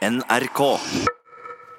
[0.00, 0.60] NRK.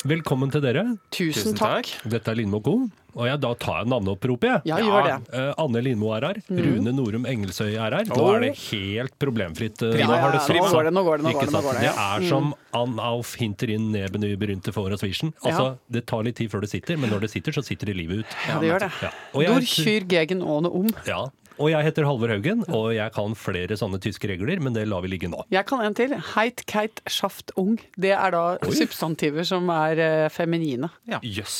[0.05, 0.83] Velkommen til dere.
[1.13, 1.87] Tusen takk.
[2.09, 2.73] Dette er Lindmo Co.
[3.11, 4.69] Og jeg, da tar jeg navneoppropet, jeg.
[4.69, 5.15] Ja, gjør det.
[5.35, 6.37] Eh, Anne Lindmo er her.
[6.47, 6.59] Mm.
[6.63, 8.05] Rune Norum Engelsøy er her.
[8.07, 9.81] Nå er det helt problemfritt.
[9.83, 11.49] eh, Ja, nå ja, har det nå går det, nå går det, nå Ikke går
[11.49, 11.65] det, nå sant?
[11.65, 11.91] går det, ja.
[11.91, 11.97] Mm.
[11.97, 12.53] Det er som
[12.83, 15.33] Ann Auf hinter inn neben i berynte for oss vision.
[15.43, 17.97] Altså, det tar litt tid før det sitter, men når det sitter, så sitter det
[17.99, 18.37] livet ut.
[18.47, 18.91] Ja, det gjør det.
[19.01, 19.11] Ja.
[19.33, 20.87] Og jeg- Dor kyr gegen åne om.
[21.09, 21.25] Ja.
[21.59, 25.01] Og jeg heter Halvor Haugen, og jeg kan flere sånne tyske regler, men det lar
[25.03, 25.43] vi ligge nå.
[25.51, 26.13] Jeg kan en til.
[26.35, 27.75] Heit, keit, schaft, ung.
[27.99, 30.89] Det er da substantiver som er eh, feminine.
[31.21, 31.57] Jøss.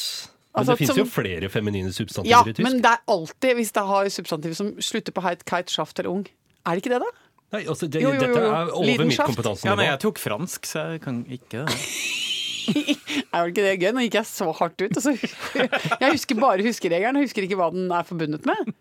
[0.52, 2.66] Men Altså, det fins jo flere feminine substantiver Ja, i tysk.
[2.68, 6.12] men det er alltid, hvis det har substantiver som slutter på heit, keit, schaft eller
[6.12, 6.26] ung.
[6.66, 7.12] Er det ikke det, da?
[7.56, 9.32] Nei, altså, det, Jo, jo, jo, Dette er over mitt Lidenskaft.
[9.36, 9.70] kompetansenivå.
[9.72, 11.78] Ja, nei, jeg tok fransk, så jeg kan ikke det.
[13.32, 13.90] Er vel ikke det gøy?
[13.96, 14.98] Nå gikk jeg så hardt ut.
[15.00, 15.14] Altså,
[16.02, 18.74] jeg husker bare huskeregelen, jeg husker ikke hva den er forbundet med.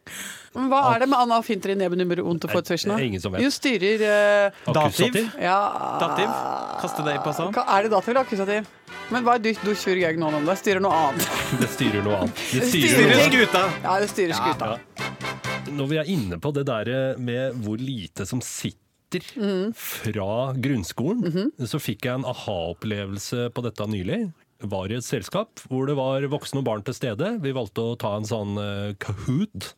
[0.56, 3.06] Men hva er det med Anna Finter i nebe nummer unter Nei, det er for
[3.06, 3.44] ingen som vet.
[3.44, 5.30] Jo, styrer uh, Akkusativ?
[5.38, 5.58] Ja
[6.02, 6.34] Dativ?
[6.82, 7.62] Kaste deg på passant.
[7.62, 8.68] Er det dativ eller akkusativ?
[9.10, 10.58] Men hva er du, du kjører gøy nå om det?
[10.60, 11.30] Styrer noe annet.
[11.62, 12.44] Det styrer noe annet.
[12.50, 13.64] Det styrer styrer noe skuta!
[13.84, 15.70] Ja, det styrer skuta.
[15.70, 18.89] Når vi er inne på det der med hvor lite som sitter
[19.74, 21.66] fra grunnskolen, Mhm.
[21.66, 24.32] så fikk jeg en aha-opplevelse på dette nylig.
[24.62, 27.40] Var i et selskap hvor det var voksne og barn til stede.
[27.40, 29.72] Vi valgte å ta en sånn uh, Kahoot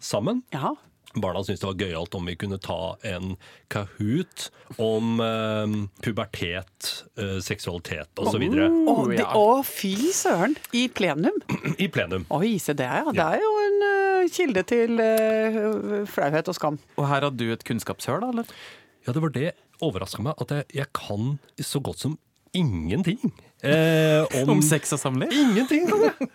[0.00, 0.42] sammen.
[0.54, 0.74] Ja.
[1.16, 3.36] Barna syntes det var gøyalt om vi kunne ta en
[3.72, 5.66] Kahoot om eh,
[6.04, 8.36] pubertet, eh, seksualitet osv.
[8.44, 10.54] Å, det- å, fy søren!
[10.76, 11.32] I plenum?
[11.80, 12.26] I plenum.
[12.30, 13.10] Oi, se det, ja.
[13.10, 13.82] Det er jo en
[14.32, 16.78] kilde til uh, flauhet og skam.
[16.96, 18.54] Og her hadde du et kunnskapshøl, da, eller?
[19.06, 19.52] Ja, det var det
[19.84, 22.18] overraska meg, at jeg, jeg kan så godt som
[22.56, 23.18] ingenting.
[23.58, 25.32] Eh, om, Om sex og samliv?
[25.34, 26.28] Ingenting kan jeg!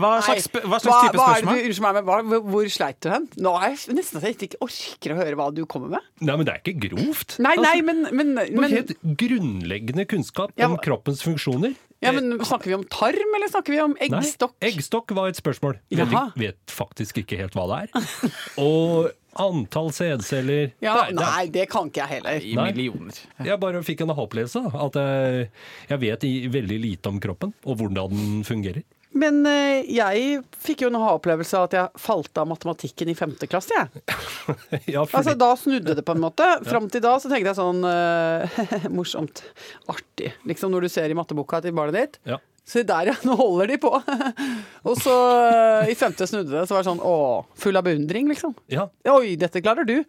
[0.00, 1.58] Hva slags, hva slags hva, type hva er det spørsmål?
[1.58, 3.26] du, unnskyld meg, hva, hvor- sleit du hen?
[3.44, 6.06] Nå er jeg nesten så jeg ikke orker å høre hva du kommer med.
[6.24, 7.36] Nei, men det er ikke grovt.
[7.44, 11.76] Nei, nei, Altså, men, men, men, helt grunnleggende kunnskap Ja, om kroppens funksjoner.
[12.04, 14.56] ja, men Snakker vi om tarm, eller snakker vi om Nei, eggstokk?
[14.64, 15.78] eggstokk var et spørsmål.
[15.92, 18.08] Vet, vet faktisk ikke helt hva det er.
[18.64, 22.40] Og antall sædceller Ja, er- nei, det kan ikke jeg heller.
[22.42, 22.66] I Nei.
[22.72, 23.18] millioner.
[23.44, 24.64] Jeg bare fikk en aha-opplevelse.
[24.74, 25.48] At jeg,
[25.90, 28.82] jeg vet veldig lite om kroppen, og hvordan den fungerer.
[29.16, 33.48] Men eh, jeg fikk jo en ha-opplevelse av at jeg falt av matematikken i femte
[33.48, 33.72] klasse.
[33.72, 34.02] Jeg.
[34.92, 36.44] Ja, fordi, Altså, da snudde det på en måte.
[36.68, 39.40] Fram til da så tenkte jeg sånn uh, morsomt,
[39.88, 42.20] artig, liksom når du ser i matteboka til barnet ditt.
[42.28, 42.38] ja.
[42.66, 43.14] Se der, ja.
[43.22, 43.92] Nå holder de på.
[44.88, 45.14] Og så
[45.46, 47.16] eh, i femte snudde det, så var det sånn å,
[47.58, 48.56] full av beundring, liksom.
[48.72, 48.88] ja.
[49.12, 50.00] Oi, dette klarer du.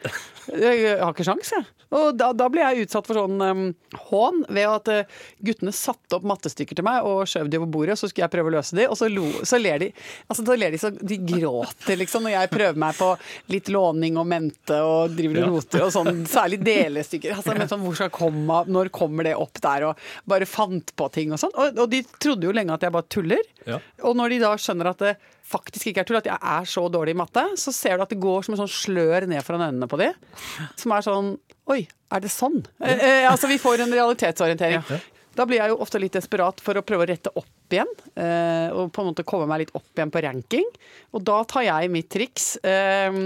[0.58, 1.68] Jeg har ikke sjans, jeg.
[1.96, 3.68] Og da, da ble jeg utsatt for sånn um,
[4.10, 7.96] hån ved at uh, guttene satte opp mattestykker til meg og skjøv de over bordet,
[7.96, 9.88] og så skulle jeg prøve å løse de, og så, lo, så ler de
[10.28, 13.08] Altså, da ler de så De gråter, liksom, når jeg prøver meg på
[13.54, 17.38] litt låning og mente og driver og roter og sånn, særlig delestykker.
[17.38, 21.08] Altså, men sånn, hvor skal komma, når kommer det opp der, og bare fant på
[21.16, 21.56] ting og sånn.
[21.56, 23.50] Og, og de trodde jo lenge at jeg bare tuller.
[23.68, 23.82] Ja.
[24.08, 25.16] Og når de da skjønner at det
[25.48, 28.14] faktisk ikke er tull, at jeg er så dårlig i matte, så ser du at
[28.14, 30.12] det går som en sånn slør ned foran øynene på de,
[30.80, 31.36] som er sånn
[31.68, 31.82] Oi,
[32.16, 32.62] er det sånn?
[32.80, 34.86] Eh, eh, altså, vi får en realitetsorientering.
[35.38, 38.72] Da blir jeg jo ofte litt desperat for å prøve å rette opp igjen, eh,
[38.72, 40.66] og på en måte komme meg litt opp igjen på ranking.
[41.14, 43.20] Og da tar jeg mitt triks, eh,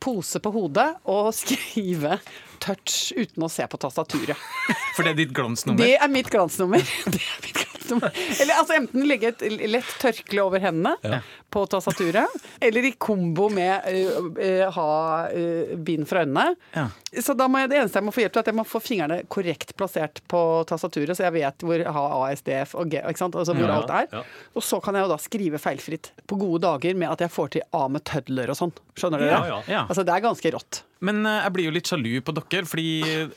[0.00, 2.20] pose på hodet, og skrive
[2.62, 4.48] touch uten å se på tastaturet.
[4.96, 5.82] For det er ditt glansnummer?
[5.82, 6.80] Det er mitt glansnummer.
[7.12, 7.67] Det er mitt glansnummer.
[7.92, 12.28] Eller altså enten legge et lett tørkle over hendene på tastaturet,
[12.60, 14.88] eller i kombo med uh, uh, ha
[15.32, 16.52] uh, bind for øynene.
[16.74, 16.86] Ja.
[17.24, 18.66] Så da må jeg, det eneste jeg må få hjelp til, er at jeg må
[18.68, 23.22] få fingrene korrekt plassert på tastaturet, så jeg vet hvor ha ASDF og G, ikke
[23.22, 23.38] sant?
[23.38, 24.10] Altså hvor Ja, alt er.
[24.20, 24.24] ja.
[24.54, 27.54] Og så kan jeg jo da skrive feilfritt på gode dager med at jeg får
[27.56, 28.74] til A med tødler og sånn.
[28.98, 29.32] Skjønner dere?
[29.38, 29.62] Ja, ja.
[29.78, 29.86] Ja.
[29.88, 30.82] Altså det er ganske rått.
[31.04, 32.88] Men eh, jeg blir jo litt sjalu på dere, fordi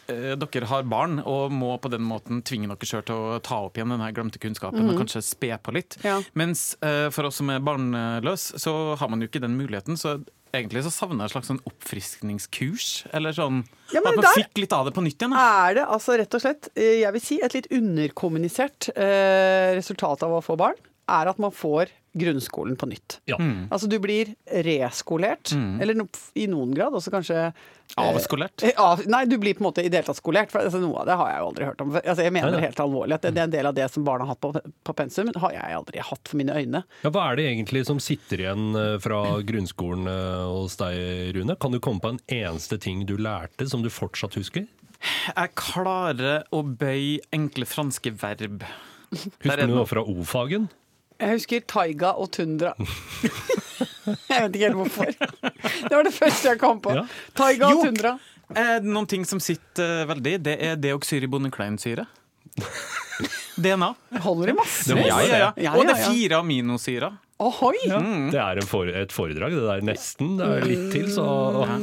[0.10, 3.60] eh, dere har barn og må på den måten tvinge dere sjøl til å ta
[3.68, 5.98] opp igjen den glemte kunnskapen og kanskje spe på litt.
[6.06, 6.20] Ja.
[6.34, 10.00] Mens eh, for oss som er barnløse, så har man jo ikke den muligheten.
[10.00, 10.18] Så
[10.52, 12.90] egentlig så savner jeg et slags sånn oppfriskningskurs.
[13.16, 13.62] Eller sånn
[13.94, 15.36] Ja, at man der- fikk litt av det på nytt igjen.
[15.38, 15.46] Da.
[15.70, 20.38] Er det altså rett og slett, jeg vil si, et litt underkommunisert eh, resultat av
[20.40, 20.76] å få barn,
[21.12, 23.19] er at man får grunnskolen på nytt.
[23.29, 23.37] Ja.
[23.72, 24.34] Altså du blir
[24.66, 27.52] reskolert, eller no, i noen grad også kanskje
[27.99, 28.63] Avskolert.
[28.63, 30.52] eh, av, Nei, du blir på en måte i det hele tatt skolert.
[30.52, 31.93] For altså, noe av det har jeg jo aldri hørt om.
[31.99, 34.05] Altså, jeg mener Nei, helt alvorlig at det, det er en del av det som
[34.08, 34.52] barna har hatt på,
[34.87, 36.84] på pensum, har jeg aldri hatt for mine øyne.
[37.03, 41.02] Ja, hva er det egentlig som sitter igjen eh, fra grunnskolen eh, hos deg,
[41.35, 41.58] Rune?
[41.59, 44.67] Kan du komme på en eneste ting du lærte som du fortsatt husker?
[45.31, 48.63] Jeg klarer å bøye enkle franske verb.
[49.11, 50.69] Husker er du noe fra O-fagen?
[51.22, 52.73] Jeg husker taiga og tundra.
[52.82, 55.12] jeg vet ikke helt hvorfor.
[55.14, 56.96] Det var det første jeg kom på.
[56.97, 57.06] Ja.
[57.38, 57.79] Taiga Jo.
[57.82, 58.16] og tundra.
[58.52, 62.08] Eh, noen ting som sitter eh, veldig, det er deoxyribonukleinsyre.
[63.62, 63.91] DNA.
[64.23, 64.90] Holder i masse.
[64.90, 65.03] Det.
[65.06, 65.52] Ja, ja, ja.
[65.62, 67.20] Ja, Og det er fire aminosyrer.
[67.41, 67.78] Ohoi!
[68.29, 70.35] Det er en for, et foredrag, det der nesten.
[70.38, 71.26] Det er litt til, så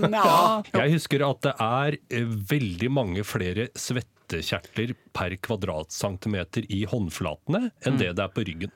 [0.06, 0.60] Ja.
[0.76, 7.98] Jeg husker at det er eh, veldig mange flere svettekjertler per kvadratcentimeter i håndflatene enn
[7.98, 8.74] det det er på ryggen.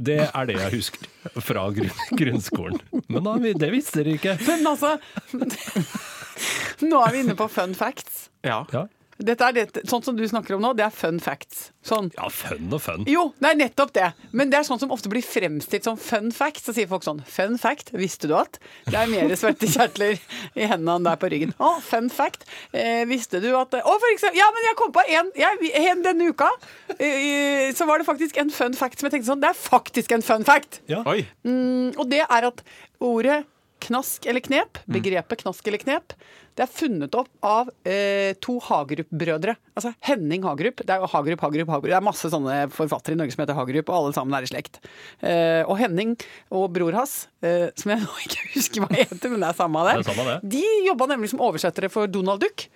[0.00, 1.66] Det er det jeg husker fra
[2.16, 2.80] grunnskolen.
[3.12, 4.36] Men da, det visste dere ikke.
[4.46, 4.94] Men altså
[6.90, 8.28] Nå er vi inne på fun facts.
[8.46, 8.62] Ja.
[8.72, 8.86] Ja,
[9.20, 11.68] Dette er det, sånn som du snakker om nå, det er fun facts.
[11.84, 12.10] Sånn.
[12.12, 13.04] ja fun og fun.
[13.08, 14.08] Jo, det er nettopp det.
[14.36, 16.62] Men det er sånn som ofte blir fremstilt som fun fact.
[16.64, 18.58] Så sier folk sånn Fun fact, visste du at
[18.88, 21.54] det er mer svettekjertler i hendene enn det er på ryggen?
[21.60, 22.44] Å, fun fact.
[22.72, 26.04] Eh, visste du at Å, for eksempel Ja, men jeg kom på en, jeg, en
[26.04, 26.50] denne uka.
[26.96, 30.12] Eh, så var det faktisk en fun fact som jeg tenkte sånn Det er faktisk
[30.16, 30.82] en fun fact!
[30.90, 31.04] Ja.
[31.08, 31.24] Oi.
[31.46, 32.64] Mm, og det er at
[33.00, 33.42] ordet
[33.80, 36.12] knask eller knep, begrepet knask eller knep,
[36.58, 39.54] det er funnet opp av eh, to Hagerup-brødre.
[39.78, 40.82] Altså Henning Hagerup.
[40.84, 41.88] Det er jo Hagerup, Hagerup, Hagerup.
[41.92, 44.50] Det er masse sånne forfattere i Norge som heter Hagerup, og alle sammen er i
[44.50, 44.80] slekt.
[45.22, 46.16] Eh, og Henning
[46.52, 49.80] og bror hans, eh, som jeg nå ikke husker hva heter, men det er samme
[49.84, 50.36] av det, Det samme det.
[50.56, 52.66] de jobba nemlig som oversettere for Donald Duck.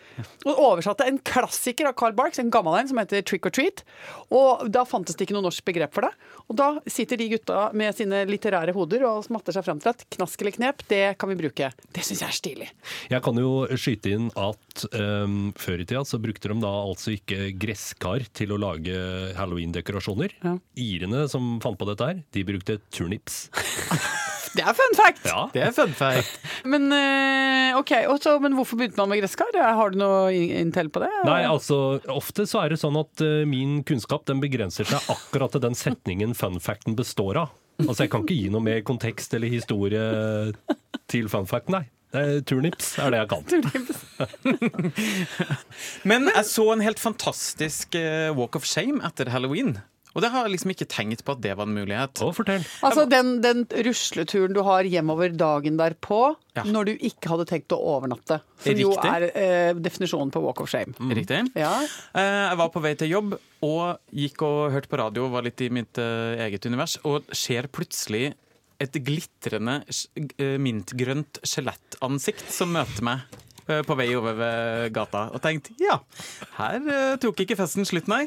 [0.46, 3.82] Og oversatte en klassiker av Carl Barks, en gammel en som heter Trick or Treat.
[4.30, 6.12] Og da fantes det ikke noe norsk begrep for det.
[6.48, 10.04] Og da sitter de gutta med sine litterære hoder og smatter seg fram til at
[10.14, 11.70] knask eller knep, det kan vi bruke.
[11.94, 12.68] Det syns jeg er stilig.
[13.10, 17.14] Jeg kan jo skyte inn at um, før i tida så brukte de da altså
[17.16, 18.94] ikke gresskar til å lage
[19.38, 20.36] halloween-dekorasjoner.
[20.44, 20.56] Ja.
[20.80, 23.46] Irene som fant på dette her, de brukte turnips.
[24.54, 25.24] Det er fun fact!
[25.26, 26.36] Ja, Det er fun fact.
[26.70, 29.50] Men eh, ok, og men hvorfor begynte man med gresskar?
[29.58, 31.10] Har du noe in- på det?
[31.26, 35.54] Nei, altså, ofte så er det sånn at eh, min kunnskap den begrenser seg akkurat
[35.56, 37.54] til den setningen fun facten består av.
[37.82, 40.04] Altså, jeg kan ikke gi noe mer kontekst eller historie
[41.10, 41.82] til fun fact, nei.
[42.14, 43.42] Er turnips er det jeg kan.
[46.10, 49.76] Men jeg så en helt fantastisk eh, walk of shame etter halloween.
[50.14, 52.20] Og det har jeg liksom ikke tenkt på at det var en mulighet.
[52.22, 52.62] Å, fortell.
[52.86, 56.20] Altså den, den rusleturen du har hjemover dagen derpå,
[56.54, 56.62] Ja.
[56.70, 58.36] når du ikke hadde tenkt å overnatte.
[58.62, 59.10] Som jo Riktig.
[59.10, 60.94] er eh, definisjonen på walk of shame.
[61.18, 61.40] Riktig?
[61.58, 61.72] Ja.
[62.14, 63.34] Eh, Jeg var på vei til jobb
[63.66, 67.66] og gikk og hørte på radio, var litt i mitt eh, eget univers, og ser
[67.74, 68.36] plutselig
[68.82, 73.24] et glitrende eh, mintgrønt skjelettansikt som møter meg
[73.68, 75.28] eh, på vei over gata.
[75.34, 76.00] Og tenkte ja,
[76.58, 78.26] her eh, tok ikke festen slutt, nei.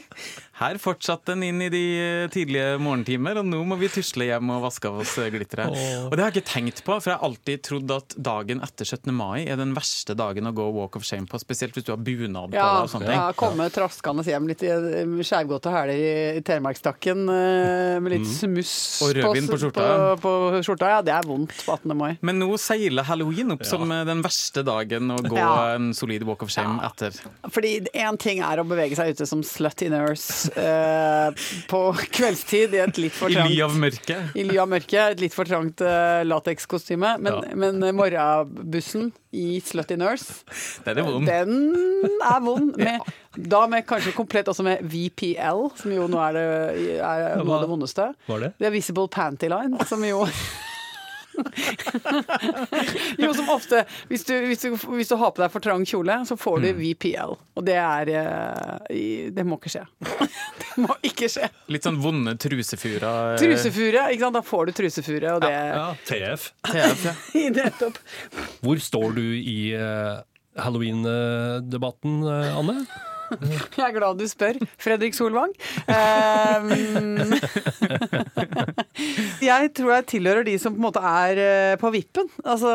[0.58, 4.50] Her fortsatte den inn i de eh, tidlige morgentimer, og nå må vi tusle hjem
[4.56, 5.70] og vaske av oss eh, glitteret.
[6.08, 8.88] Og det har jeg ikke tenkt på, for jeg har alltid trodd at dagen etter
[8.90, 9.12] 17.
[9.14, 12.02] mai er den verste dagen å gå walk of shame på, spesielt hvis du har
[12.02, 13.20] bunad på Ja, deg og sånne ting.
[13.22, 16.10] ja, komme traskende hjem litt i skjevgåte skjevgåtte hæler i,
[16.40, 18.74] i Telemarkstakken eh, med litt smuss
[19.06, 19.86] Og rødvin på skjorta.
[20.24, 20.90] På, på skjorta.
[20.96, 21.94] Ja, det er vondt på 18.
[21.98, 22.18] mai.
[22.26, 25.76] Men nå seiler halloween opp som eh, den verste dagen å gå Ja.
[25.78, 27.14] en solid walk of shame etter.
[27.54, 31.82] Fordi én ting er å bevege seg ute som slutty nurse eh, på
[32.16, 34.32] kveldstid i et litt for I ly av mørket.
[34.38, 37.16] I ly av mørket, et litt for trangt eh, latekskostyme.
[37.20, 37.56] Men, Ja.
[37.56, 40.40] men eh, morgenbussen i Slutty Nurse,
[40.86, 41.28] den er vond.
[41.28, 42.78] den er vond.
[42.88, 43.02] Med,
[43.38, 47.66] Da med kanskje komplett også med VPL, som jo nå er, det, er noe av
[47.68, 48.08] det vondeste.
[48.26, 48.54] Var det?
[48.58, 50.24] Det er Visible Panty Line, som jo
[53.22, 56.20] Jo, som ofte hvis du, hvis, du, hvis du har på deg for trang kjole,
[56.28, 57.36] så får du VPL.
[57.58, 59.84] Og det er eh, Det må ikke skje.
[60.68, 61.48] Det må ikke skje.
[61.74, 63.12] Litt sånn vonde trusefura.
[63.34, 64.38] eh, Trusefure, ikke sant?
[64.38, 66.50] Da får du trusefure, og det Ja, TF.
[66.70, 67.16] TF, ja.
[67.58, 67.98] Nettopp.
[68.62, 70.20] Hvor står du i uh,
[70.62, 72.78] halloween-debatten, eh, Anne?
[73.78, 75.52] Jeg er glad du spør, Fredrik Solvang.
[75.92, 77.34] Ehm,
[79.50, 82.30] jeg tror jeg tilhører de som på en måte er eh, på vippen.
[82.46, 82.72] Altså,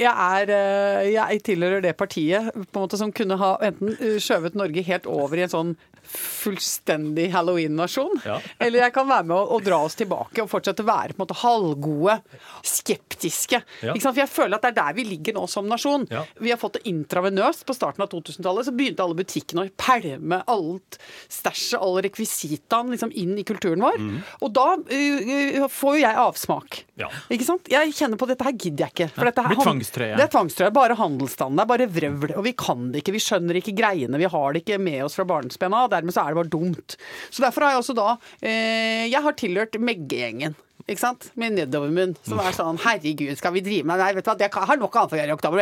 [0.00, 4.84] jeg, er, eh, jeg tilhører det partiet måte som kunne ha enten eh, skjøvet Norge
[4.86, 8.36] helt over i en sånn fullstendig halloween-nasjon, Ja.
[8.62, 11.18] eller jeg kan være med å, å dra oss tilbake og fortsette å være på
[11.18, 12.14] en måte halvgode,
[12.62, 13.58] skeptiske.
[13.82, 13.96] Ja.
[13.98, 16.06] For jeg føler at det er der vi ligger nå som nasjon.
[16.14, 16.22] Ja.
[16.38, 18.68] Vi har fått det intravenøst på starten av 2000-tallet.
[18.68, 20.98] Så begynte alle butikkene å pælme alt
[21.32, 23.98] stæsjet, alle rekvisitaen, liksom inn i kulturen vår.
[24.00, 24.18] Mm.
[24.46, 26.80] Og da uh, får jo jeg avsmak.
[27.00, 27.10] Ja.
[27.32, 27.70] Ikke sant?
[27.72, 29.08] Jeg kjenner på dette her gidder jeg ikke.
[29.16, 30.12] For dette her, tvangstrøye.
[30.16, 30.74] Det er tvangstrøye.
[30.76, 31.60] Bare handelsstanden.
[31.60, 32.36] Det er bare vrøvl.
[32.36, 33.16] Og vi kan det ikke.
[33.16, 34.20] Vi skjønner ikke greiene.
[34.20, 35.90] Vi har det ikke med oss fra barnsben av.
[35.92, 36.98] Dermed så er det bare dumt.
[37.30, 40.56] Så derfor har jeg også da uh, Jeg har tilhørt Megge-gjengen.
[40.86, 41.24] Ikke sant?
[41.34, 42.12] Med nedovermunn.
[42.26, 44.98] Som er sånn Herregud, skal vi drive med Nei, vet du hva, jeg har nok
[45.00, 45.58] annet å gjøre i oktober.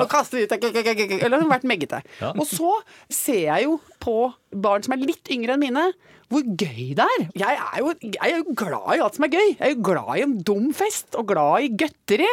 [0.00, 2.00] Og kaste ut Eller har vært meggete.
[2.32, 2.70] Og så
[3.12, 4.16] ser jeg jo på
[4.64, 5.84] barn som er litt yngre enn mine,
[6.32, 7.26] hvor gøy det er.
[7.36, 9.46] Jeg er, jo, jeg er jo glad i alt som er gøy.
[9.52, 12.30] Jeg er jo glad i en dum fest, og glad i godteri.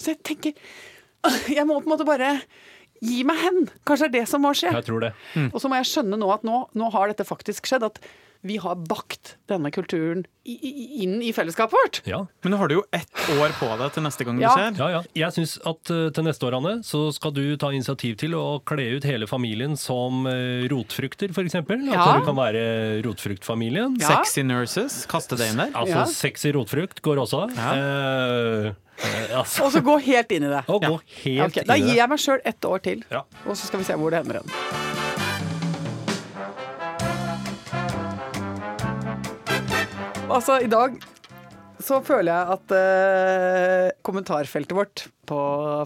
[0.00, 0.56] Så jeg tenker
[1.52, 2.38] Jeg må på en måte bare
[3.04, 3.60] gi meg hen!
[3.84, 4.72] Kanskje det er det som må skje.
[4.72, 5.12] Jeg tror det.
[5.50, 7.84] Og så må jeg skjønne nå at nå, nå har dette faktisk skjedd.
[7.92, 8.00] At
[8.42, 11.98] vi har bakt denne kulturen inn i fellesskapet vårt.
[12.08, 12.22] Ja.
[12.42, 14.54] Men nå har du jo ett år på deg til neste gang Ja.
[14.56, 14.78] du ser.
[14.80, 15.02] Ja, ja.
[15.26, 18.62] Jeg syns at eh, til neste år, Anne, så skal du ta initiativ til å
[18.64, 21.54] kle ut hele familien som uh, rotfrukter, f.eks.
[21.60, 22.06] At Ja.
[22.18, 23.98] du kan være rotfruktfamilien.
[24.00, 24.08] Ja.
[24.16, 25.70] Sexy nurses, kaste det inn der.
[25.76, 26.04] Altså Ja.
[26.06, 27.44] sexy rotfrukt går også.
[27.56, 27.72] Ja.
[27.76, 28.72] Eh,
[29.04, 30.64] eh, altså, Og så gå helt inn i det.
[30.66, 30.78] Ja.
[30.88, 33.22] gå helt Ok, da gir jeg meg sjøl ett år til, Ja.
[33.44, 34.89] og så skal vi se hvor det ender hen.
[40.30, 40.98] Altså, i dag
[41.80, 45.38] så føler jeg at eh, kommentarfeltet vårt på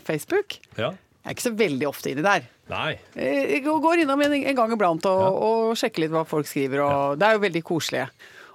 [0.05, 0.91] Facebook Ja.
[1.25, 2.43] Jeg er ikke så veldig ofte inni der.
[2.69, 2.99] Nei.
[3.17, 6.83] Eh, Jeg går innom en, en gang iblant og, og sjekker litt hva folk skriver,
[6.85, 8.03] og det er jo veldig koselig.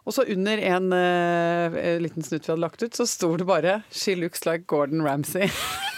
[0.05, 3.79] Og så under en eh, liten snutt vi hadde lagt ut, så sto det bare
[3.89, 5.50] 'She looks like Gordon Ramsay'.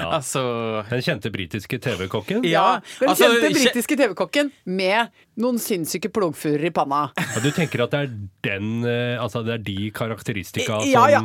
[0.00, 0.42] Altså
[0.90, 2.44] Den kjente britiske TV-kokken.
[2.48, 7.06] Ja, Den altså, kjente britiske TV-kokken med noen sinnssyke plogfurer i panna.
[7.16, 8.10] Ja, du tenker at det er
[8.44, 11.22] den eh, Altså det er de karakteristika Ja, ja.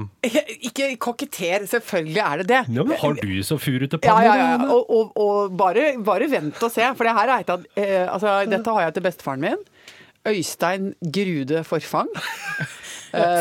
[0.69, 2.61] Ikke koketter, selvfølgelig er det det.
[2.75, 4.25] Ja, men Har du så furete Ja, panne?
[4.27, 4.47] ja, ja.
[4.55, 4.69] ja.
[4.71, 8.05] Og, og, og bare, bare vent og se, for det her er et av eh,
[8.07, 9.61] altså, Dette har jeg til bestefaren min.
[10.25, 12.09] Øystein Grude Forfang.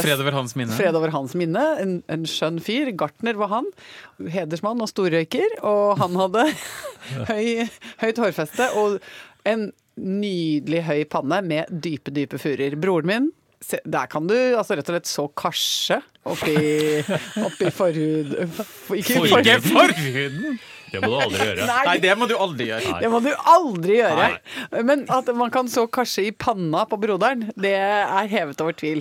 [0.04, 0.74] Fred over hans minne.
[0.78, 1.62] Fred over hans minne.
[1.82, 2.90] En, en skjønn fyr.
[3.00, 3.70] Gartner var han.
[4.34, 5.58] Hedersmann og storrøyker.
[5.66, 6.46] Og han hadde
[7.30, 7.64] høy,
[8.02, 8.98] høyt hårfeste og
[9.48, 9.68] en
[10.00, 12.74] nydelig høy panne med dype, dype furer.
[12.80, 13.32] Broren min
[13.64, 15.96] se, der kan du altså rett og slett så karse
[16.28, 16.52] oppi,
[17.40, 19.68] oppi forhud for, Ikke Forhud.
[19.70, 20.58] forhuden!
[20.94, 21.64] Det må du aldri gjøre.
[21.66, 22.98] Nei, Nei, det må du aldri gjøre.
[23.02, 24.26] det må du aldri gjøre.
[24.86, 29.00] Men at man kan så karse i panna på broderen, det er hevet over tvil.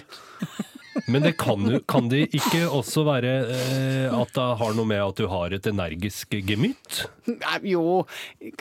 [1.08, 5.02] Men det kan, jo, kan det ikke også være eh, at det har noe med
[5.04, 7.06] at du har et energisk gemytt?
[7.30, 8.04] Nei, Jo,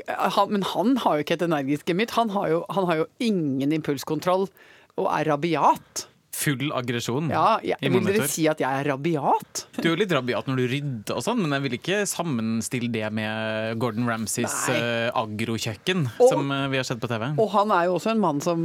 [0.09, 2.15] han, men han har jo ikke et energisk gemytt.
[2.17, 4.49] Han, har jo- han har jo ingen impulskontroll
[4.97, 6.07] og er rabiat.
[6.33, 8.31] Full aggresjon Ja, jeg, i vil dere monitor.
[8.33, 9.67] si at jeg er rabiat?
[9.77, 12.89] Du er jo litt rabiat når du rydder og sånn, men jeg vil ikke sammenstille
[12.91, 14.79] det med Gordon Ramsays Nei.
[14.81, 17.29] uh, agrokjøkken, som eh, vi har sett på TV.
[17.37, 18.65] Og han er jo også en mann som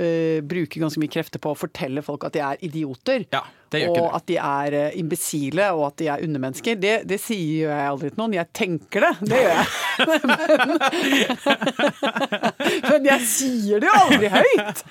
[0.00, 3.26] eh, bruker ganske mye krefter på å fortelle folk at de er idioter.
[3.32, 6.76] Ja, det gjør og at de er uh, imbesile, og at de er undermennesker.
[6.80, 8.36] Det, det sier jo jeg aldri til noen.
[8.36, 9.68] Jeg tenker det, det gjør jeg.
[10.10, 10.74] men,
[12.90, 14.82] men jeg sier det jo aldri høyt!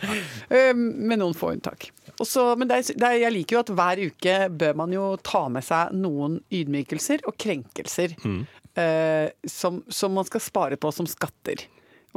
[0.49, 1.91] Um, med noen få unntak.
[2.21, 5.05] Også, men det er, det er, jeg liker jo at hver uke bør man jo
[5.25, 8.17] ta med seg noen ydmykelser og krenkelser
[8.75, 11.65] eh, som, som man skal spare på som skatter.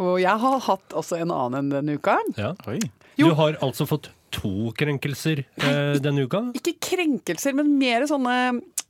[0.01, 2.19] Og jeg har hatt også en annen enn denne uka.
[2.39, 2.53] Ja.
[2.71, 2.81] Oi.
[3.19, 6.41] Du har altså fått to krenkelser eh, denne uka?
[6.59, 8.37] Ikke krenkelser, men mer sånne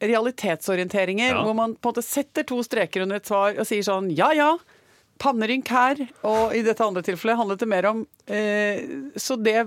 [0.00, 1.34] realitetsorienteringer.
[1.34, 1.42] Ja.
[1.44, 4.30] Hvor man på en måte setter to streker under et svar og sier sånn ja
[4.36, 4.54] ja,
[5.20, 6.00] pannerynk her.
[6.26, 8.80] Og i dette andre tilfellet handlet det mer om eh,
[9.20, 9.60] Så det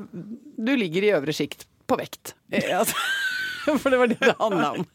[0.57, 2.35] Du ligger i øvre sjikt på vekt.
[2.51, 2.97] Eh, altså.
[3.81, 4.85] For det var det det handla om.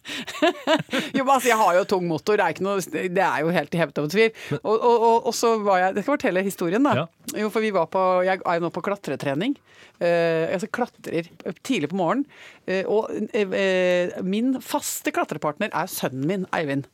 [1.18, 3.76] jo, altså, jeg har jo tung motor, det er, ikke noe, det er jo helt
[3.82, 4.30] hevet over tvil.
[4.62, 7.02] Og, og, og, og så var jeg Jeg skal fortelle historien, da.
[7.02, 7.06] Ja.
[7.42, 9.56] Jo, for vi var på Jeg er jo nå på klatretrening.
[10.02, 11.28] Uh, altså klatrer
[11.62, 12.24] tidlig på morgenen.
[12.66, 16.88] Uh, og uh, eh, min faste klatrepartner er sønnen min, Eivind.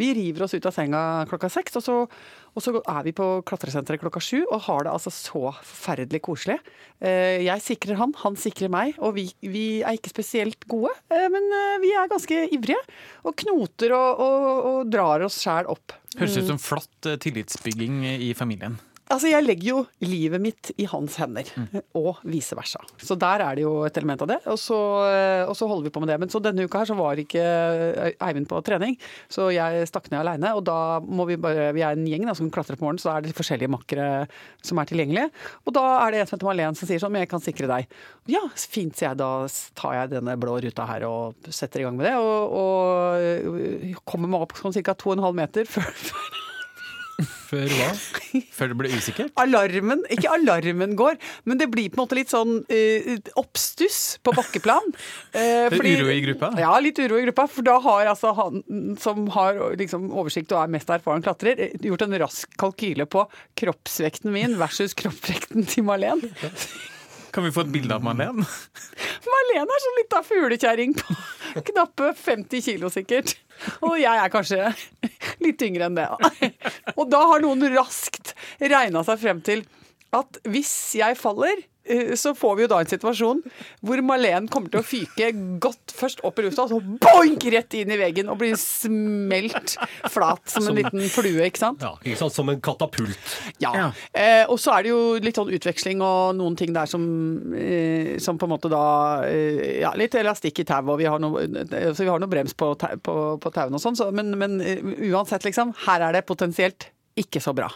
[0.00, 1.98] Vi river oss ut av senga klokka seks, og så,
[2.54, 6.58] og så er vi på klatresenteret klokka sju og har det altså så forferdelig koselig.
[7.02, 11.26] Eh, jeg sikrer han, han sikrer meg, og vi, vi er ikke spesielt gode, eh,
[11.34, 12.80] men eh, vi er ganske ivrige.
[13.26, 15.96] Og knoter og, og, og drar oss sjæl opp.
[16.14, 18.78] Høres ut som flott tillitsbygging i familien.
[19.12, 21.48] Altså, jeg legger jo livet mitt i hans hender,
[22.00, 22.80] og vice versa.
[22.96, 24.78] Så der er det jo et element av det, og så,
[25.10, 26.16] eh, og så holder vi på med det.
[26.22, 27.42] Men så denne uka her så var ikke
[28.24, 28.96] Eivind på trening,
[29.28, 30.54] så jeg stakk ned aleine.
[30.56, 33.10] Og da må vi bare Vi er en gjeng da, som klatrer på morgenen, så
[33.10, 34.08] da er det forskjellige makkere
[34.64, 35.28] som er tilgjengelige.
[35.66, 37.68] Og da er det en som heter Malene som sier sånn, men jeg kan sikre
[37.70, 37.92] deg.
[38.32, 39.20] Ja, fint, sier jeg.
[39.20, 39.30] Da
[39.76, 42.16] tar jeg denne blå ruta her og setter i gang med det.
[42.16, 44.96] Og, og kommer meg opp sånn ca.
[44.96, 45.92] 2,5 meter før
[47.44, 47.90] Før hva?
[48.54, 49.32] Før det ble usikkert.
[49.44, 53.10] alarmen Ikke alarmen går, men det blir på en måte litt sånn uh,
[53.40, 54.94] oppstuss på bakkeplan.
[55.34, 56.52] Uh, fordi- uro i gruppa?
[56.60, 57.46] Ja, litt uro i gruppa.
[57.50, 58.64] For da har altså han
[59.00, 63.26] som har liksom oversikt og er mest erfaren klatrer, eh, gjort en rask kalkyle på
[63.60, 66.32] kroppsvekten min versus kroppsvekten til Malene.
[67.34, 68.44] Kan vi få et bilde av Marlene?
[69.32, 71.16] Marlene er sånn lita fuglekjerring på
[71.70, 73.34] knappe 50 kilo sikkert.
[73.82, 74.70] Og jeg er kanskje
[75.44, 76.06] litt yngre enn det.
[76.94, 79.64] Og da har noen raskt regna seg frem til
[80.14, 81.64] at hvis jeg faller,
[82.16, 83.40] så får vi jo da en situasjon
[83.84, 85.26] hvor Malene kommer til å fyke
[85.60, 89.74] godt først opp i lufta, og så boink rett inn i veggen og blir smelt
[90.12, 91.84] flat som en liten flue, ikke sant?
[91.84, 92.34] Ja, ikke sant?
[92.36, 93.36] Som en katapult.
[93.62, 93.90] Ja.
[94.12, 97.04] Eh, og så er det jo litt sånn utveksling og noen ting der som,
[97.54, 98.84] eh, som på en måte da
[99.28, 102.30] eh, Ja, litt elastikk i tauet, og vi har noe, eh, så vi har noe
[102.32, 104.80] brems på, tau- på, på tauene og sånn, så, men, men eh,
[105.12, 105.74] uansett, liksom.
[105.86, 106.88] Her er det potensielt
[107.20, 107.68] ikke så bra.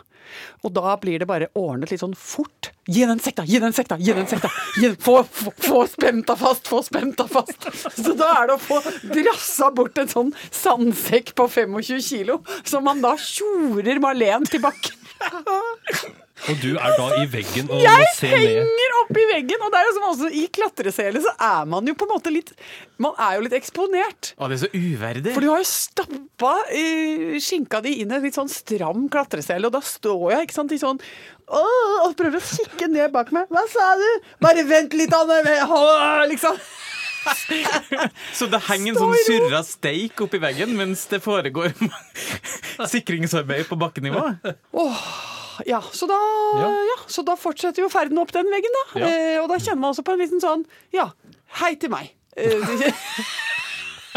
[0.66, 2.72] Og da blir det bare ordnet litt sånn fort.
[2.88, 3.44] Gi den sekta!
[3.44, 3.98] Gi den sekta!
[4.00, 4.48] Gi den sekta!
[4.76, 6.68] Gi den, få, få, få spenta fast!
[6.68, 7.66] Få spenta fast!
[7.96, 8.78] Så da er det å få
[9.12, 14.96] drassa bort en sånn sandsekk på 25 kilo, som man da tjorer Malene til bakken.
[16.48, 18.44] Og du er da i veggen og må Jeg se ned.
[18.46, 19.64] henger oppi veggen!
[19.66, 22.32] Og det er jo som også i klatresele så er man jo på en måte
[22.32, 22.52] litt
[23.02, 24.32] Man er jo litt eksponert.
[24.38, 25.34] Å, det er så uverdig.
[25.34, 29.66] For du har jo stappa eh, skinka di inn i en litt sånn stram klatresele,
[29.68, 31.02] og da står jeg ikke sant, i sånn
[31.48, 33.46] Åh, og prøver å kikke ned bak meg.
[33.48, 34.08] Hva sa du?
[34.44, 35.40] Bare vent litt, Anne!
[36.28, 36.58] Liksom.
[38.38, 41.72] Så det henger en sånn surra steik oppi veggen mens det foregår
[42.94, 44.22] sikringsarbeid på bakkenivå?
[45.66, 46.18] Ja, så da,
[46.60, 46.68] Ja.
[46.90, 48.84] ja, så da fortsetter jo ferden opp den veggen, da.
[49.00, 49.06] Ja.
[49.08, 51.10] Eh, og da kjenner man også på en liten sånn Ja,
[51.60, 52.12] hei til meg.
[52.36, 52.62] Eh,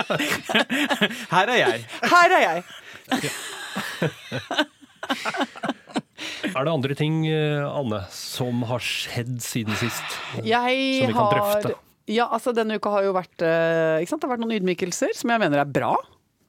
[1.31, 1.85] Her er jeg.
[2.01, 2.63] her er jeg.
[6.51, 10.17] Er det andre ting, eh, Anne, som har skjedd siden sist?
[10.45, 11.73] Jeg Som vi kan har drøfte.
[12.11, 14.21] Ja, altså denne uka har jo vært eh, ikke sant?
[14.21, 15.93] Det har vært noen ydmykelser som jeg mener er bra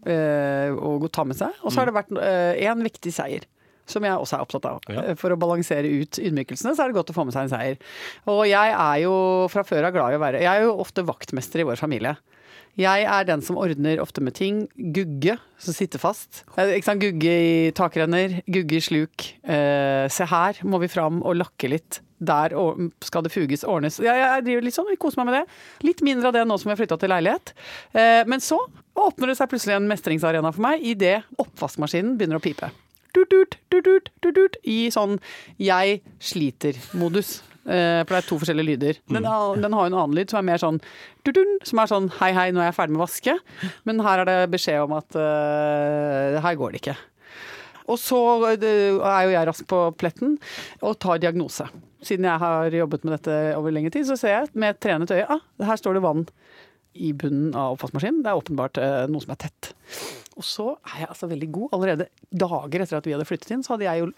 [0.09, 1.55] eh, å gå- ta med seg.
[1.63, 3.47] Og så har det vært én viktig seier.
[3.87, 4.81] Som jeg også er opptatt av.
[4.89, 5.03] Ja.
[5.11, 7.55] Eh, For å balansere ut ydmykelsene, så er det godt å få med seg en
[7.55, 7.77] seier.
[8.31, 9.15] Og jeg er jo
[9.51, 12.17] fra før av glad i å være Jeg er jo ofte vaktmester i vår familie.
[12.79, 14.63] Jeg er den som ordner ofte med ting.
[14.97, 16.45] Gugge som sitter fast.
[16.57, 17.03] Eh, Ikke sant?
[17.03, 19.27] Gugge i takrenner, gugge i sluk.
[19.45, 22.01] Eh, se her må vi fram og lakke litt.
[22.23, 23.99] Der å- skal det fuges, ordnes.
[23.99, 25.49] Jeg, jeg driver litt sånn, jeg koser meg med det.
[25.85, 27.53] Litt mindre av det nå som jeg flytta til leilighet.
[27.93, 28.61] Eh, men så
[28.97, 32.71] åpner det seg plutselig en mestringsarena for meg idet oppvaskmaskinen begynner å pipe.
[33.13, 33.33] Dut,
[33.73, 35.19] dut, dut, I sånn
[35.61, 37.41] jeg sliter-modus.
[37.63, 38.99] Eh, for det er to forskjellige lyder.
[39.13, 39.27] Den,
[39.63, 40.81] den har jo en annen lyd som er mer sånn
[41.63, 43.37] som er sånn hei, hei, nå er jeg ferdig med å vaske.
[43.87, 46.97] Men her er det beskjed om at uh, her går det ikke.
[47.93, 48.19] Og så
[48.51, 50.37] eh, er jo jeg rask på pletten
[50.83, 51.69] og tar diagnose.
[52.03, 55.15] Siden jeg har jobbet med dette over lengre tid, så ser jeg med et trenet
[55.15, 56.25] øye ah, her står det vann
[56.95, 58.23] i bunnen av oppvaskmaskinen.
[58.25, 59.73] Det er åpenbart eh, noe som er tett.
[60.37, 61.69] Og så er jeg altså veldig god.
[61.77, 64.11] Allerede dager etter at vi hadde flyttet inn, så hadde jeg jo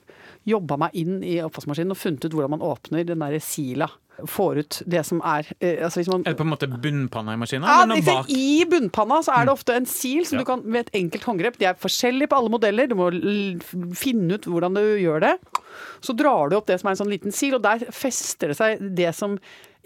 [0.55, 3.89] jobba meg inn i oppvaskmaskinen og funnet ut hvordan man åpner den derre sila.
[4.31, 7.35] Får ut det som er eh, altså hvis man Er det på en måte bunnpanna
[7.35, 7.67] i maskinen?
[7.67, 8.21] ja?
[8.31, 10.45] I bunnpanna så er det ofte en sil som Ja.
[10.45, 11.59] du kan med et enkelt håndgrep.
[11.59, 12.87] De er forskjellige på alle modeller.
[12.87, 13.09] Du må
[13.99, 15.35] finne ut hvordan du gjør det.
[16.05, 18.57] Så drar du opp det som er en sånn liten sil, og der fester det
[18.61, 19.35] seg det som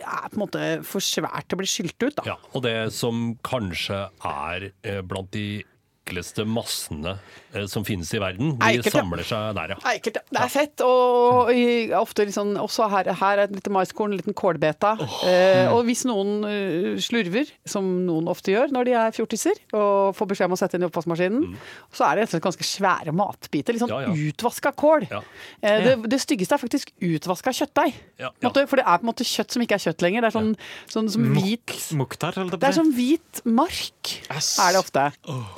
[0.02, 2.14] er på en måte for svært til å bli skylt ut.
[2.20, 2.26] Da.
[2.30, 5.64] Ja, og det som kanskje er eh, blant de
[6.08, 7.16] ekleste massene
[7.52, 9.78] eh, som finnes i verden, de Ekkelt, samler seg der, ja.
[9.92, 10.20] Ekkelt.
[10.28, 11.52] Det er fett, og
[12.00, 14.94] ofte sånn, også her, her er et lite maiskorn, en liten kålbeta.
[15.28, 20.16] Eh, og hvis noen eh, slurver, som noen ofte gjør når de er fjortiser, og
[20.16, 21.56] får beskjed om å sette inn i oppvaskmaskinen,
[21.92, 23.76] så er det rett og slett ganske svære matbiter.
[23.76, 24.02] Litt sånn Mm.
[24.04, 24.28] Ja, ja.
[24.28, 25.06] utvaska kål.
[25.10, 25.22] Ja.
[25.62, 27.96] Eh, det, det styggeste er faktisk utvaska kjøttdeig.
[28.18, 30.24] For det er på en måte kjøtt som ikke er kjøtt lenger.
[30.24, 30.50] Det er sånn,
[30.92, 35.04] sånn som hvit jeg det er sånn hvit mark, er det ofte.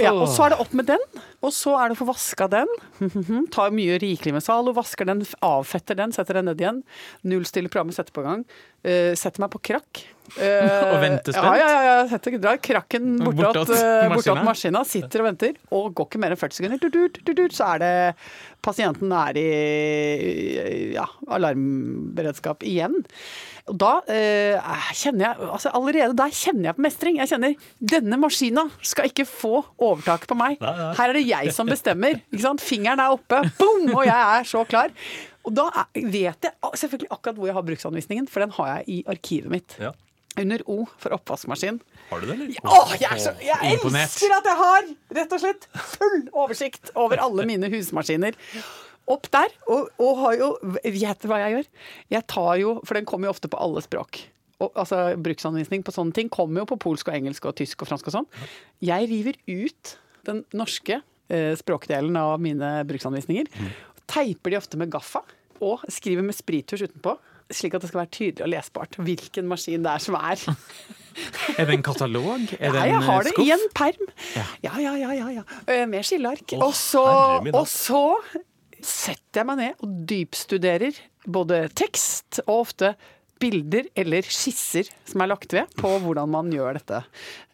[0.03, 1.03] Ja, og så er det opp med den,
[1.45, 2.71] og så er det å få vaska den.
[3.53, 6.79] Tar mye rikelig med Zalo, vasker den, avfetter den, setter den ned igjen.
[7.29, 8.47] Nullstiller programmet, setter på gang.
[8.81, 10.01] Eh, setter meg på krakk.
[10.39, 11.59] Eh, Og venter spent?
[11.61, 11.97] Ja, ja, ja.
[12.13, 13.73] Setter, drar krakken bortåt,
[14.15, 14.85] Bortåt maskina?
[14.87, 17.83] sitter og venter, og går ikke mer enn 40 sekunder, tut, tut, tut, så er
[17.83, 17.93] det
[18.63, 22.99] pasienten er i ja, alarmberedskap igjen.
[23.71, 24.59] Og da eh,
[24.99, 27.19] kjenner jeg altså Allerede der kjenner jeg på mestring.
[27.21, 27.55] Jeg kjenner
[27.93, 30.59] denne maskina skal ikke få overtak på meg.
[30.63, 30.93] Nei, nei.
[30.99, 32.19] Her er det jeg som bestemmer.
[32.61, 34.93] Fingeren er oppe, boom, og jeg er så klar.
[35.47, 38.99] Og da vet jeg selvfølgelig akkurat hvor jeg har bruksanvisningen, for den har jeg i
[39.09, 39.79] arkivet mitt.
[39.81, 39.95] ja.
[40.41, 41.81] Under O for oppvaskmaskin.
[42.11, 42.51] Har du det, eller?
[42.65, 47.23] Åh, jeg, er så, jeg elsker at jeg har rett og slett full oversikt over
[47.23, 48.39] alle mine husmaskiner.
[49.11, 50.51] Opp der, og, og har jo
[50.85, 51.71] Vet du hva jeg gjør?
[52.15, 54.23] Jeg tar jo, for den kommer jo ofte på alle språk.
[54.61, 57.91] Og, altså Bruksanvisning på sånne ting kommer jo på polsk og engelsk og tysk og
[57.91, 58.29] fransk og sånn.
[58.85, 59.95] Jeg river ut
[60.29, 63.49] den norske eh, språkdelen av mine bruksanvisninger.
[64.11, 65.25] Teiper de ofte med gaffa
[65.65, 67.17] og skriver med sprittusj utenpå.
[67.51, 70.45] Slik at det skal være tydelig og lesbart hvilken maskin det er som er.
[71.59, 72.45] Er det en katalog?
[72.63, 72.85] Er det en skuff?
[72.85, 73.47] Ja, jeg har eh, det skuff?
[73.47, 74.11] i en perm.
[74.39, 75.11] Ja, ja, ja.
[75.19, 75.87] ja, ja.
[75.91, 76.55] Med skilleark.
[76.55, 78.03] Oh, og, så,
[78.81, 82.95] setter jeg meg ned og dypstuderer både tekst og ofte
[83.41, 87.03] bilder eller skisser som er lagt ved på hvordan man gjør dette.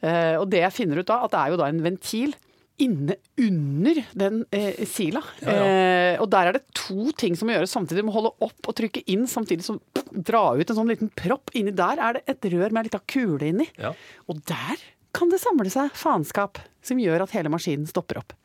[0.02, 2.35] Eh, og det jeg finner ut da, at det er jo da en ventil
[2.82, 5.22] inne under den eh, sila.
[5.40, 5.66] Ja, ja.
[5.66, 8.04] Eh, og der er det to ting som må gjøres samtidig.
[8.04, 9.80] Du må holde opp og trykke inn, samtidig som
[10.12, 11.52] dra ut en sånn liten propp.
[11.56, 13.68] Inni der er det et rør med ei lita kule inni.
[13.80, 13.94] Ja.
[14.30, 14.84] Og der
[15.16, 18.36] kan det samle seg faenskap som gjør at hele maskinen stopper opp.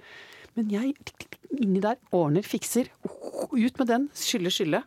[0.55, 0.95] Men jeg
[1.61, 2.89] inni der ordner, fikser,
[3.51, 4.83] ut med den, skylle, skylle.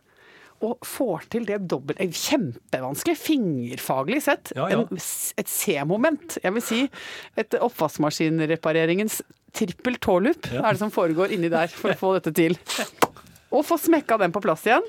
[0.63, 4.53] Og får til det dobbelt eh, Kjempevanskelig, fingerfaglig sett.
[4.55, 4.83] Ja, ja.
[4.85, 5.01] En,
[5.41, 6.37] et C-moment.
[6.43, 6.79] Jeg vil si
[7.39, 9.19] et oppvaskmaskinrepareringens
[9.55, 12.57] trippel tåloop er det som foregår inni der for å få dette til.
[13.55, 14.83] Og få smekka den på plass igjen.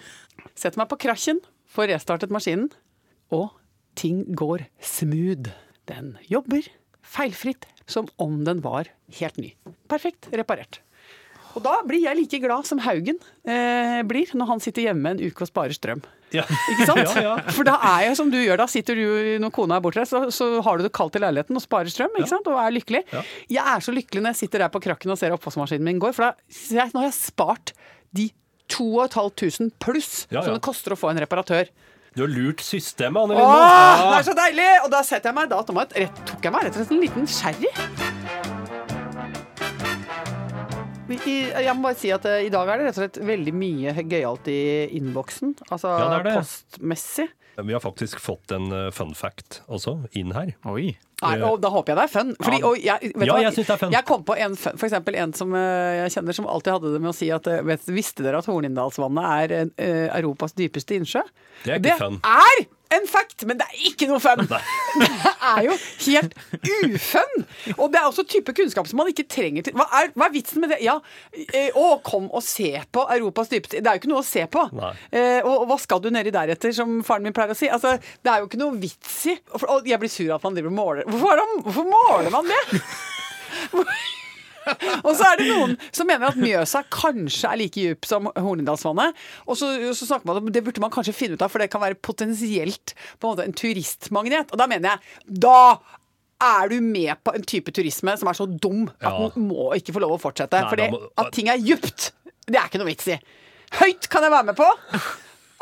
[0.56, 2.70] Setter meg på krasjen, får restartet maskinen.
[3.34, 3.50] Og
[3.98, 5.50] ting går smooth.
[5.86, 6.66] Den jobber
[7.06, 9.52] feilfritt som om den var helt ny.
[9.90, 10.80] Perfekt reparert.
[11.56, 13.16] Og da blir jeg like glad som Haugen
[13.48, 16.02] eh, blir når han sitter hjemme en uke og sparer strøm.
[16.34, 16.44] Ja.
[16.74, 17.00] Ikke sant?
[17.16, 17.54] Ja, ja.
[17.54, 20.26] For da er jeg som du gjør, da sitter du når kona er bortreist, så,
[20.34, 22.50] så har du det kaldt i leiligheten og sparer strøm ikke sant?
[22.50, 23.02] og er lykkelig.
[23.48, 26.12] Jeg er så lykkelig når jeg sitter der på krakken og ser oppvaskmaskinen min går,
[26.16, 27.72] for da, jeg, nå har jeg spart
[28.16, 28.28] de
[28.72, 31.70] 2500 pluss som det koster å få en reparatør.
[32.16, 33.56] Du har lurt systemet, Anne Lindmo.
[34.08, 34.68] det er så deilig!
[34.86, 37.28] Og da setter jeg meg da rett, tok jeg meg rett og slett en liten
[37.28, 38.05] sherry.
[41.06, 43.92] Jeg må bare si at eh, i dag er det rett og slett veldig mye
[44.10, 44.60] gøyalt i
[44.98, 45.54] innboksen.
[45.70, 46.38] Altså Ja, det det.
[46.40, 47.28] postmessig.
[47.56, 50.50] Vi har faktisk fått en eh, fun fact også, inn her.
[50.68, 50.96] Oi.
[51.22, 52.32] Nei, og da håper jeg det er fun.
[52.42, 52.66] Fordi, Ja.
[52.68, 53.42] og jeg, vet Ja, hva?
[53.46, 53.92] jeg synes det er fun.
[53.94, 57.00] Jeg kom på en, for eksempel en som eh, jeg kjenner som alltid hadde det
[57.00, 61.22] med å si at eh, vet, Visste dere at Hornindalsvannet er eh, Europas dypeste innsjø?
[61.64, 62.18] Det er ikke fun.
[62.26, 64.44] er en fact, men det er ikke noe fun!
[64.96, 65.08] Det
[65.42, 65.74] er jo
[66.06, 66.34] helt
[66.86, 67.44] ufun!
[67.76, 69.76] Og det er også type kunnskap som man ikke trenger til.
[69.76, 70.80] Hva er, hva er vitsen med det?
[70.84, 70.96] Ja,
[71.36, 74.46] eh, å, kom og se på Europas dypeste Det er jo ikke noe å se
[74.50, 74.64] på.
[75.10, 77.70] Eh, og, og hva skal du nedi deretter, som faren min pleier å si?
[77.70, 79.38] Altså, det er jo ikke noe vits i.
[79.54, 81.10] Og, jeg blir sur av at man driver og måler.
[81.10, 82.62] Hvorfor, hvorfor måler man det?
[85.06, 89.14] Og så er det noen som mener at Mjøsa kanskje er like dyp som Hornindalsvannet.
[89.46, 91.70] Og så, så snakker man om det burde man kanskje finne ut av, for det
[91.72, 94.50] kan være potensielt på en måte en turistmagnet.
[94.52, 95.56] Og da mener jeg da
[96.46, 99.28] er du med på en type turisme som er så dum at Ja.
[99.32, 100.58] den må ikke få lov å fortsette.
[100.60, 102.10] Nei, For må- at ting er djupt,
[102.46, 103.16] det er ikke noe vits i.
[103.80, 104.66] Høyt kan jeg være med på.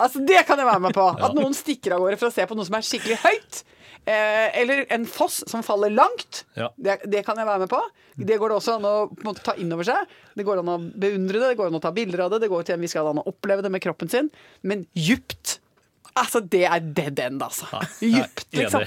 [0.02, 1.04] Altså, Det kan jeg være med på.
[1.24, 3.60] At noen stikker av gårde for å se på noe som er skikkelig høyt.
[4.04, 6.44] Eh, eller en foss som faller langt.
[6.54, 6.68] Ja.
[6.76, 7.80] Det, det kan jeg være med på.
[8.14, 10.10] Det går det også an å måte, ta inn over seg.
[10.36, 12.52] Det går an å beundre det, det går an å ta bilder av det, det
[12.52, 14.28] går til en viss grad an å oppleve det med kroppen sin.
[14.62, 15.58] Men djupt
[16.16, 17.66] Altså, det er dead end, altså.
[18.00, 18.84] Djupt, er liksom.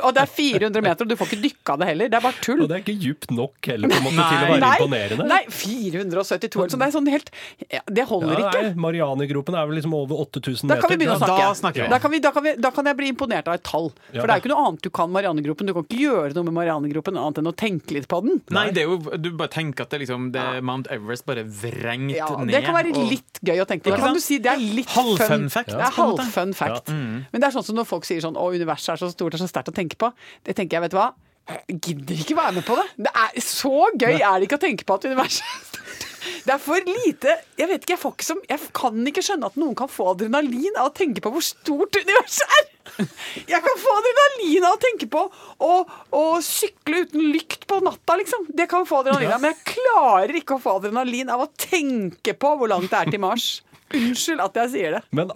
[0.00, 2.08] Og det er 400 meter, og du får ikke dykka det heller.
[2.08, 2.62] Det er bare tull.
[2.64, 5.26] Og det er ikke djupt nok heller på en måte til å være Nei, imponerende.
[5.28, 7.28] nei 472 Så det er sånn helt
[7.72, 8.70] ja, Det holder Ja, ikke.
[8.86, 10.80] Marianegropen er vel liksom over 8000 Da meter.
[10.86, 11.50] kan vi begynne å Da snakke.
[11.60, 11.88] snakker vi.
[11.92, 13.90] Da, kan vi, da, kan vi, da kan jeg bli imponert av et tall.
[13.90, 14.22] For Ja.
[14.22, 15.66] det er jo ikke noe annet du kan Marianegropen.
[15.66, 18.40] Du kan ikke gjøre noe med Marianegropen annet enn å tenke litt på den.
[18.50, 21.44] Nei, det er jo, du bare tenker at det, liksom, det er Mount Everest bare
[21.44, 22.52] vrengt Ja, ned.
[22.54, 23.92] det kan være og- litt gøy å tenke på.
[23.92, 25.90] Det, Kan du si det er litt Halvfun fun fact, Det er
[26.54, 26.90] på fact.
[26.90, 26.96] Ja.
[26.96, 27.24] Mm.
[27.32, 29.42] Men det er sånn som når folk sier sånn Å, universet er så stort og
[29.42, 30.12] så sterkt å tenke på.
[30.46, 31.12] Det tenker jeg, vet du hva.
[31.46, 32.86] Jeg gidder ikke være med på det.
[33.06, 36.06] Det er Så gøy er det ikke å tenke på at universet er stort.
[36.46, 39.50] Det er for lite Jeg vet ikke, jeg får ikke som Jeg kan ikke skjønne
[39.50, 42.72] at noen kan få adrenalin av å tenke på hvor stort universet er!
[43.50, 45.72] Jeg kan få adrenalin av å tenke på å,
[46.14, 48.46] å sykle uten lykt på natta, liksom.
[48.56, 49.42] Det kan få adrenalin av.
[49.42, 53.10] Men jeg klarer ikke å få adrenalin av å tenke på hvor langt det er
[53.10, 53.48] til Mars.
[53.94, 55.02] Unnskyld at jeg sier det.
[55.14, 55.30] Men,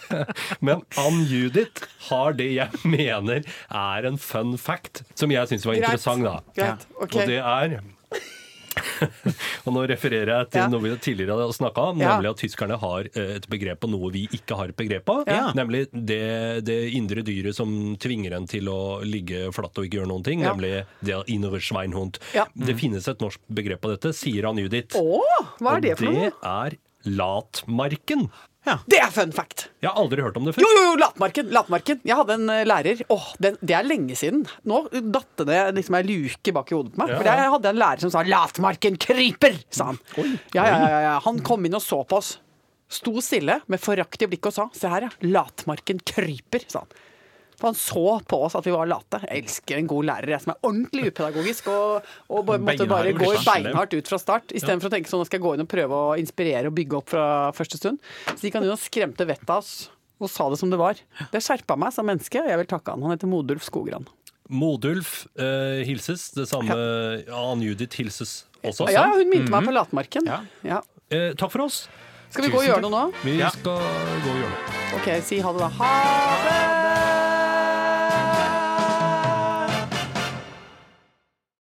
[0.66, 5.74] men Ann Judith har det jeg mener er en fun fact, som jeg syns var
[5.78, 5.84] Greit.
[5.84, 6.24] interessant.
[6.26, 6.38] da.
[6.58, 7.20] Greit, Okay.
[7.22, 7.80] Og det er
[9.64, 10.66] og nå refererer jeg til Ja.
[10.70, 14.10] noe vi tidligere har snakka om, nemlig at tyskerne har eh, et begrep på noe
[14.14, 15.16] vi ikke har et begrep på.
[15.30, 15.52] Ja.
[15.54, 20.10] Nemlig det, det indre dyret som tvinger en til å ligge flatt og ikke gjøre
[20.10, 20.42] noen ting.
[20.42, 20.52] Ja.
[20.54, 20.72] Nemlig
[21.06, 22.18] det innover Schweinhund.
[22.54, 24.98] Det finnes et norsk begrep på dette, sier Ann Judith.
[24.98, 25.22] Å,
[25.62, 26.32] hva er det for og noe?
[26.34, 28.28] det er latmarken.
[28.88, 29.66] Det er fun fact!
[29.84, 30.64] Jeg har aldri hørt om det før.
[30.64, 31.50] Jo, jo, jo, Latmarken!
[31.52, 31.98] Latmarken.
[32.08, 34.46] Jeg hadde en eh, lærer Åh, den, Det er lenge siden.
[34.64, 34.78] Nå
[35.12, 37.12] datt det liksom ei luke bak i hodet på meg.
[37.12, 37.50] Ja, For jeg ja.
[37.52, 40.00] hadde en lærer som sa 'Latmarken kryper', sa han.
[40.16, 41.14] Oi, Ja, ja, ja, ja.
[41.26, 42.38] Han kom inn og så på oss.
[42.88, 45.12] Sto stille med forakt i blikket og sa 'se her, ja.
[45.28, 46.96] Latmarken kryper', sa han.
[47.60, 49.20] For han så på oss at vi var late.
[49.28, 53.12] Jeg elsker en god lærer jeg, som er ordentlig upedagogisk og, og bare, måtte bare
[53.16, 54.54] gå beinhardt ut fra start.
[54.58, 56.98] Istedenfor å tenke sånn at skal jeg gå inn og prøve å inspirere og bygge
[56.98, 58.02] opp fra første stund.
[58.34, 59.74] Så gikk han inn og skremte vettet av oss
[60.22, 60.98] og sa det som det var.
[61.32, 63.02] Det skjerpa meg som menneske, og jeg vil takke han.
[63.04, 64.06] Han heter Modulf Skogran.
[64.48, 66.30] Modulf eh, hilses.
[66.36, 66.74] Det samme
[67.32, 68.86] Ann Judith hilses også.
[68.92, 70.28] Ja, hun minte meg på latmarken.
[70.28, 70.40] Ja.
[70.64, 70.80] Ja.
[71.12, 71.84] Eh, takk for oss.
[72.34, 73.02] Skal vi gå og gjøre noe nå?
[73.24, 73.50] Vi Ja.
[73.54, 74.78] skal gå og gjøre noe.
[75.00, 75.68] Ok, si ha det, da.
[75.82, 75.92] Ha
[76.48, 76.83] det!